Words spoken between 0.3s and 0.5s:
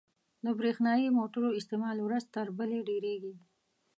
•د